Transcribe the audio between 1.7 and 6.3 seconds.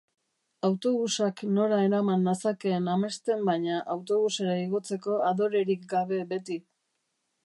eraman nazakeen amesten baina autobusera igotzeko adorerik gabe